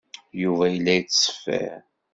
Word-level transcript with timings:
Yuba 0.41 0.65
yella 0.73 0.93
yettṣeffir. 0.97 1.79